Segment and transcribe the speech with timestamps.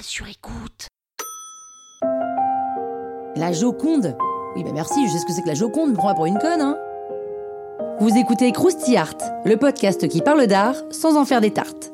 [0.00, 0.88] Sur écoute.
[3.36, 4.16] La Joconde
[4.56, 6.62] Oui, bah merci, je sais ce que c'est que la Joconde, prends-moi pour une conne,
[6.62, 6.78] hein
[8.00, 11.92] Vous écoutez Krusty Art, le podcast qui parle d'art sans en faire des tartes.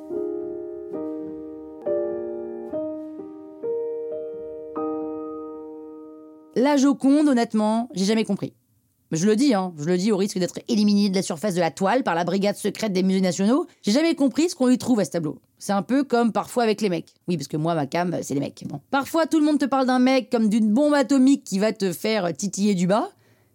[6.55, 8.55] La Joconde, honnêtement, j'ai jamais compris.
[9.11, 11.61] Je le dis, hein, je le dis au risque d'être éliminé de la surface de
[11.61, 13.67] la toile par la brigade secrète des musées nationaux.
[13.83, 15.39] J'ai jamais compris ce qu'on lui trouve à ce tableau.
[15.59, 17.15] C'est un peu comme parfois avec les mecs.
[17.27, 18.65] Oui, parce que moi, ma cam, c'est les mecs.
[18.91, 21.93] Parfois, tout le monde te parle d'un mec comme d'une bombe atomique qui va te
[21.93, 23.09] faire titiller du bas.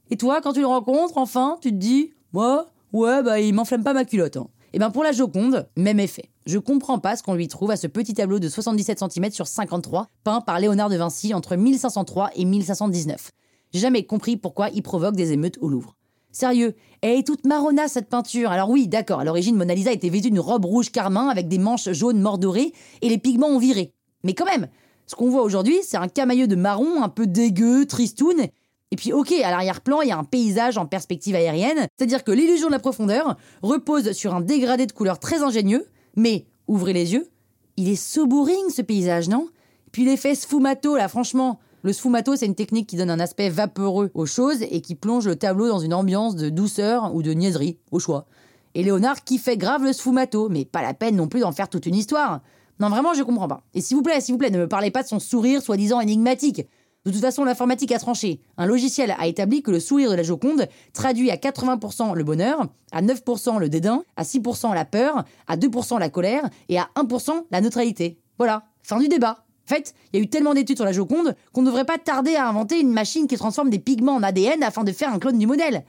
[0.10, 3.84] Et toi, quand tu le rencontres, enfin, tu te dis, moi, ouais, bah, il m'enflamme
[3.84, 4.38] pas ma culotte.
[4.38, 4.48] Hein.
[4.73, 6.32] Et ben pour la Joconde, même effet.
[6.48, 9.48] Je comprends pas ce qu'on lui trouve à ce petit tableau de 77 cm sur
[9.48, 13.30] 53, peint par Léonard de Vinci entre 1503 et 1519.
[13.74, 15.96] J'ai jamais compris pourquoi il provoque des émeutes au Louvre.
[16.32, 18.52] Sérieux, elle est toute marronna cette peinture.
[18.52, 21.60] Alors oui, d'accord, à l'origine Mona Lisa était vêtue d'une robe rouge carmin avec des
[21.60, 23.92] manches jaunes mordorées et les pigments ont viré.
[24.24, 24.68] Mais quand même,
[25.08, 28.48] ce qu'on voit aujourd'hui, c'est un camailleux de marron un peu dégueu, tristoun,
[28.92, 32.32] et puis ok, à l'arrière-plan, il y a un paysage en perspective aérienne, c'est-à-dire que
[32.32, 37.14] l'illusion de la profondeur repose sur un dégradé de couleurs très ingénieux, mais, ouvrez les
[37.14, 37.28] yeux,
[37.76, 38.28] il est so
[38.70, 39.48] ce paysage, non?
[39.92, 44.09] Puis l'effet sfumato, là, franchement, le sfumato, c'est une technique qui donne un aspect vapeureux
[44.14, 47.78] aux choses et qui plonge le tableau dans une ambiance de douceur ou de niaiserie,
[47.92, 48.26] au choix.
[48.73, 51.67] Et Léonard qui fait grave le sfumato, mais pas la peine non plus d'en faire
[51.67, 52.42] toute une histoire.
[52.80, 53.64] Non, vraiment, je comprends pas.
[53.73, 56.00] Et s'il vous plaît, s'il vous plaît, ne me parlez pas de son sourire soi-disant
[56.00, 56.66] énigmatique.
[57.06, 58.39] De toute façon, l'informatique a tranché.
[58.58, 62.65] Un logiciel a établi que le sourire de la Joconde traduit à 80% le bonheur,
[62.94, 67.44] à 9% le dédain, à 6% la peur, à 2% la colère et à 1%
[67.52, 68.21] la neutralité.
[68.38, 69.44] Voilà, fin du débat.
[69.66, 71.98] En fait, il y a eu tellement d'études sur la Joconde qu'on ne devrait pas
[71.98, 75.20] tarder à inventer une machine qui transforme des pigments en ADN afin de faire un
[75.20, 75.84] clone du modèle.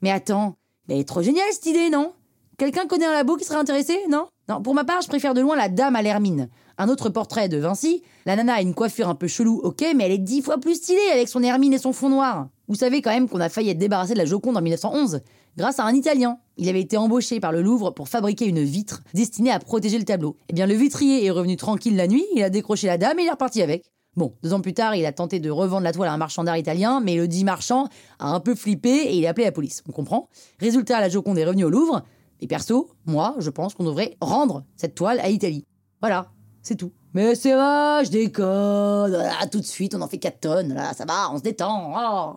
[0.00, 0.54] Mais attends,
[0.88, 2.12] mais elle est trop géniale cette idée, non?
[2.56, 4.26] Quelqu'un connaît un labo qui serait intéressé, non?
[4.48, 6.48] Non, pour ma part, je préfère de loin la dame à l'hermine.
[6.78, 10.06] Un autre portrait de Vinci, la nana a une coiffure un peu chelou, ok, mais
[10.06, 12.48] elle est dix fois plus stylée avec son hermine et son fond noir.
[12.68, 15.22] Vous savez quand même qu'on a failli être débarrassé de la Joconde en 1911
[15.56, 16.38] grâce à un Italien.
[16.58, 20.04] Il avait été embauché par le Louvre pour fabriquer une vitre destinée à protéger le
[20.04, 20.36] tableau.
[20.50, 23.22] Eh bien, le vitrier est revenu tranquille la nuit, il a décroché la dame et
[23.22, 23.90] il est reparti avec.
[24.16, 26.44] Bon, deux ans plus tard, il a tenté de revendre la toile à un marchand
[26.44, 29.52] d'art italien, mais le dit marchand a un peu flippé et il a appelé la
[29.52, 29.82] police.
[29.88, 30.28] On comprend
[30.60, 32.02] Résultat, la Joconde est revenue au Louvre.
[32.40, 35.64] Et perso, moi, je pense qu'on devrait rendre cette toile à l'Italie.
[36.02, 36.92] Voilà, c'est tout.
[37.14, 39.14] Mais c'est vrai, je déconne.
[39.40, 40.74] Ah, tout de suite, on en fait 4 tonnes.
[40.74, 41.94] Là, ça va, on se détend.
[41.96, 42.36] Oh.